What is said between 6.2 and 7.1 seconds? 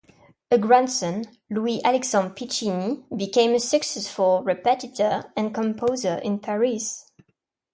in Paris.